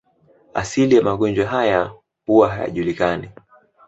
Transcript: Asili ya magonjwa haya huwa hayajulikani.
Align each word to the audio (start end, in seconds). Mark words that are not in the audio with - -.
Asili 0.53 0.95
ya 0.95 1.01
magonjwa 1.03 1.45
haya 1.45 1.91
huwa 2.25 2.49
hayajulikani. 2.49 3.29